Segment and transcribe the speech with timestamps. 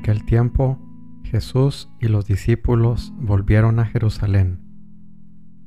[0.00, 0.78] aquel tiempo
[1.24, 4.58] Jesús y los discípulos volvieron a Jerusalén,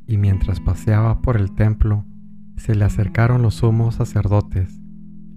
[0.07, 2.03] y mientras paseaba por el templo,
[2.57, 4.81] se le acercaron los sumos sacerdotes,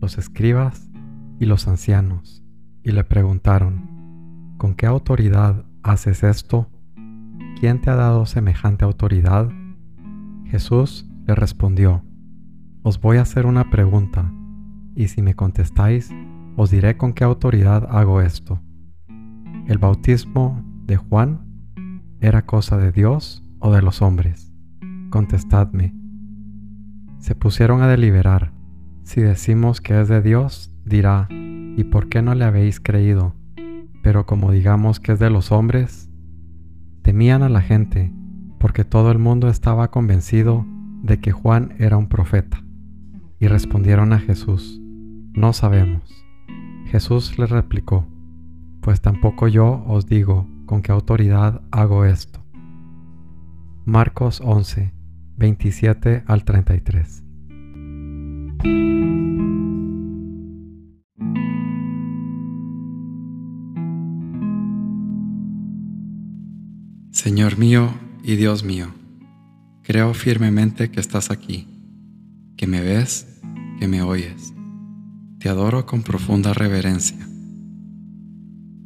[0.00, 0.90] los escribas
[1.38, 2.42] y los ancianos,
[2.82, 6.70] y le preguntaron, ¿con qué autoridad haces esto?
[7.60, 9.50] ¿Quién te ha dado semejante autoridad?
[10.46, 12.02] Jesús le respondió,
[12.82, 14.32] Os voy a hacer una pregunta,
[14.94, 16.10] y si me contestáis,
[16.56, 18.62] os diré con qué autoridad hago esto.
[19.66, 21.40] ¿El bautismo de Juan
[22.20, 24.52] era cosa de Dios o de los hombres?
[25.10, 25.92] Contestadme.
[27.18, 28.52] Se pusieron a deliberar.
[29.02, 33.34] Si decimos que es de Dios, dirá, ¿y por qué no le habéis creído?
[34.04, 36.08] Pero como digamos que es de los hombres,
[37.02, 38.12] temían a la gente,
[38.60, 40.64] porque todo el mundo estaba convencido
[41.02, 42.62] de que Juan era un profeta.
[43.40, 44.80] Y respondieron a Jesús,
[45.32, 46.24] no sabemos.
[46.86, 48.06] Jesús les replicó,
[48.86, 52.38] pues tampoco yo os digo con qué autoridad hago esto.
[53.84, 54.92] Marcos 11,
[55.36, 57.24] 27 al 33.
[67.10, 67.90] Señor mío
[68.22, 68.94] y Dios mío,
[69.82, 71.66] creo firmemente que estás aquí,
[72.56, 73.40] que me ves,
[73.80, 74.54] que me oyes.
[75.40, 77.35] Te adoro con profunda reverencia.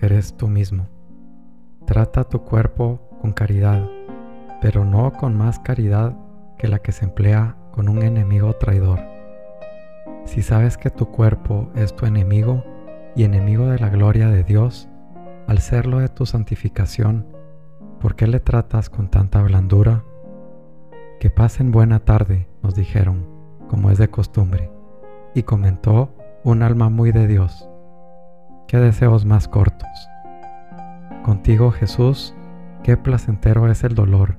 [0.00, 0.86] Eres tú mismo.
[1.84, 3.88] Trata tu cuerpo con caridad,
[4.60, 6.16] pero no con más caridad
[6.58, 9.00] que la que se emplea con un enemigo traidor.
[10.26, 12.62] Si sabes que tu cuerpo es tu enemigo
[13.16, 14.88] y enemigo de la gloria de Dios,
[15.48, 17.26] al serlo de tu santificación,
[18.00, 20.04] ¿por qué le tratas con tanta blandura?
[21.18, 23.26] Que pasen buena tarde, nos dijeron,
[23.68, 24.70] como es de costumbre,
[25.34, 26.14] y comentó
[26.44, 27.68] un alma muy de Dios
[28.72, 30.08] qué deseos más cortos.
[31.22, 32.34] Contigo Jesús,
[32.82, 34.38] qué placentero es el dolor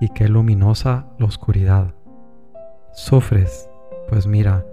[0.00, 1.92] y qué luminosa la oscuridad.
[2.94, 3.68] Sufres,
[4.08, 4.64] pues mira,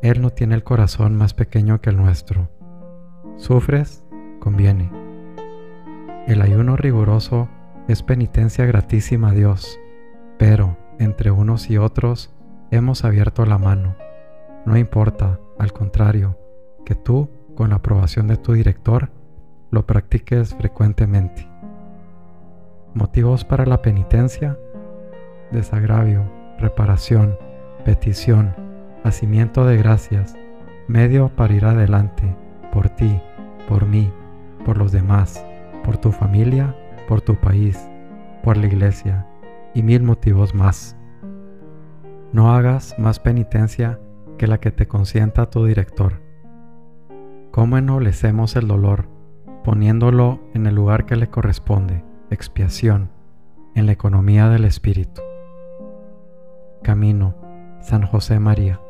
[0.00, 2.50] Él no tiene el corazón más pequeño que el nuestro.
[3.34, 4.04] Sufres,
[4.38, 4.92] conviene.
[6.28, 7.48] El ayuno riguroso
[7.88, 9.80] es penitencia gratísima a Dios,
[10.38, 12.32] pero entre unos y otros
[12.70, 13.96] hemos abierto la mano.
[14.66, 16.38] No importa, al contrario,
[16.84, 19.10] que tú con la aprobación de tu director,
[19.70, 21.48] lo practiques frecuentemente.
[22.94, 24.58] Motivos para la penitencia,
[25.50, 27.36] desagravio, reparación,
[27.84, 28.54] petición,
[29.04, 30.34] hacimiento de gracias,
[30.88, 32.36] medio para ir adelante,
[32.72, 33.20] por ti,
[33.68, 34.12] por mí,
[34.64, 35.44] por los demás,
[35.84, 36.76] por tu familia,
[37.08, 37.78] por tu país,
[38.42, 39.26] por la iglesia
[39.74, 40.96] y mil motivos más.
[42.32, 43.98] No hagas más penitencia
[44.38, 46.21] que la que te consienta tu director
[47.52, 49.08] cómo ennoblecemos el dolor
[49.62, 53.10] poniéndolo en el lugar que le corresponde, expiación,
[53.74, 55.22] en la economía del espíritu.
[56.82, 57.36] Camino,
[57.80, 58.80] San José María.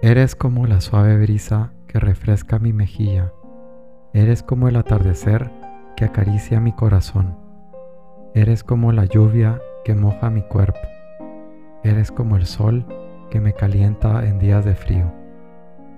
[0.00, 3.32] Eres como la suave brisa que refresca mi mejilla,
[4.12, 5.52] eres como el atardecer
[5.96, 7.41] que acaricia mi corazón.
[8.34, 10.80] Eres como la lluvia que moja mi cuerpo.
[11.84, 12.86] Eres como el sol
[13.30, 15.12] que me calienta en días de frío.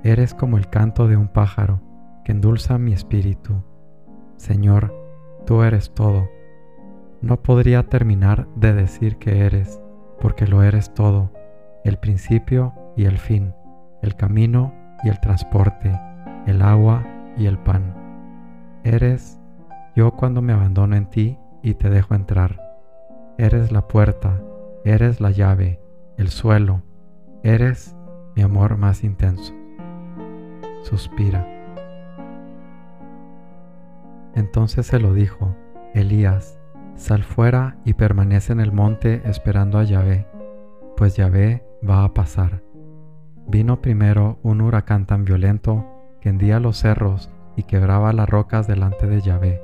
[0.02, 1.80] Eres como el canto de un pájaro
[2.24, 3.62] que endulza mi espíritu.
[4.36, 4.92] Señor,
[5.46, 6.28] tú eres todo.
[7.20, 9.80] No podría terminar de decir que eres,
[10.20, 11.30] porque lo eres todo,
[11.84, 13.54] el principio y el fin,
[14.02, 15.92] el camino y el transporte,
[16.48, 17.04] el agua
[17.36, 17.94] y el pan.
[18.82, 19.40] Eres
[19.94, 22.78] yo cuando me abandono en ti y te dejo entrar.
[23.38, 24.40] Eres la puerta,
[24.84, 25.80] eres la llave,
[26.18, 26.82] el suelo,
[27.42, 27.96] eres
[28.36, 29.54] mi amor más intenso.
[30.82, 31.48] Suspira.
[34.34, 35.56] Entonces se lo dijo,
[35.94, 36.60] Elías,
[36.96, 40.26] sal fuera y permanece en el monte esperando a Yahvé,
[40.98, 42.62] pues Yahvé va a pasar.
[43.46, 45.86] Vino primero un huracán tan violento
[46.20, 49.62] que hendía los cerros y quebraba las rocas delante de Yahvé,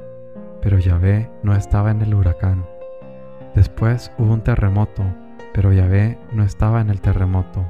[0.63, 2.67] pero Yahvé no estaba en el huracán.
[3.55, 5.03] Después hubo un terremoto,
[5.53, 7.65] pero Yahvé no estaba en el terremoto.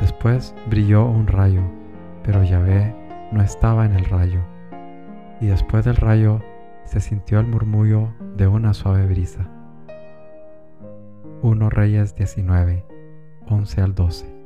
[0.00, 1.62] Después brilló un rayo,
[2.22, 2.94] pero Yahvé
[3.32, 4.40] no estaba en el rayo.
[5.40, 6.40] Y después del rayo
[6.84, 9.50] se sintió el murmullo de una suave brisa.
[11.42, 12.84] 1 Reyes 19,
[13.48, 14.36] 11 al 12.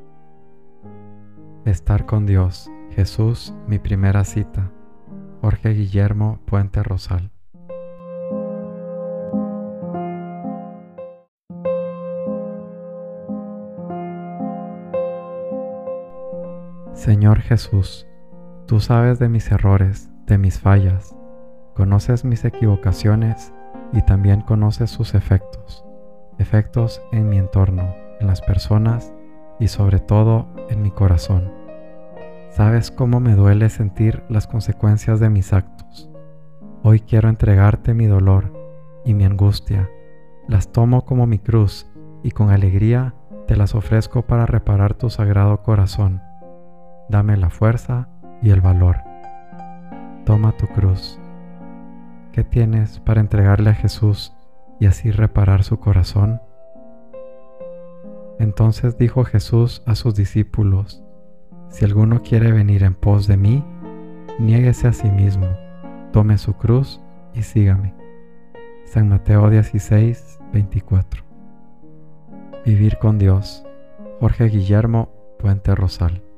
[1.64, 4.72] Estar con Dios, Jesús, mi primera cita.
[5.40, 7.30] Jorge Guillermo Puente Rosal.
[17.10, 18.06] Señor Jesús,
[18.68, 21.12] tú sabes de mis errores, de mis fallas,
[21.74, 23.52] conoces mis equivocaciones
[23.92, 25.84] y también conoces sus efectos,
[26.38, 29.12] efectos en mi entorno, en las personas
[29.58, 31.52] y sobre todo en mi corazón.
[32.50, 36.08] Sabes cómo me duele sentir las consecuencias de mis actos.
[36.84, 38.52] Hoy quiero entregarte mi dolor
[39.04, 39.90] y mi angustia.
[40.46, 41.90] Las tomo como mi cruz
[42.22, 43.16] y con alegría
[43.48, 46.22] te las ofrezco para reparar tu sagrado corazón
[47.10, 48.08] dame la fuerza
[48.40, 48.98] y el valor.
[50.24, 51.18] Toma tu cruz.
[52.32, 54.32] ¿Qué tienes para entregarle a Jesús
[54.78, 56.40] y así reparar su corazón?
[58.38, 61.02] Entonces dijo Jesús a sus discípulos,
[61.68, 63.64] Si alguno quiere venir en pos de mí,
[64.38, 65.48] niéguese a sí mismo,
[66.12, 67.00] tome su cruz
[67.34, 67.94] y sígame.
[68.84, 71.24] San Mateo 16, 24.
[72.64, 73.64] Vivir con Dios.
[74.20, 76.29] Jorge Guillermo Puente Rosal.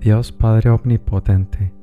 [0.00, 1.74] Dios Padre Omnipotente,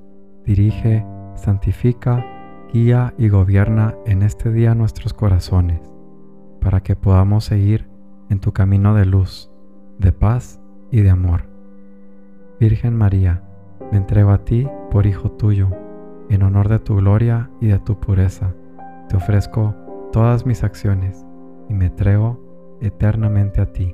[0.43, 1.05] dirige,
[1.35, 2.25] santifica,
[2.73, 5.79] guía y gobierna en este día nuestros corazones,
[6.59, 7.87] para que podamos seguir
[8.31, 9.51] en tu camino de luz,
[9.99, 10.59] de paz
[10.89, 11.43] y de amor.
[12.59, 13.43] Virgen María,
[13.91, 15.69] me entrego a ti por Hijo tuyo,
[16.31, 18.55] en honor de tu gloria y de tu pureza.
[19.09, 19.75] Te ofrezco
[20.11, 21.23] todas mis acciones
[21.69, 23.93] y me entrego eternamente a ti.